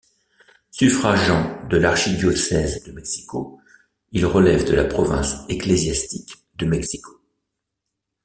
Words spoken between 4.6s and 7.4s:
de la province ecclésiastique de Mexico.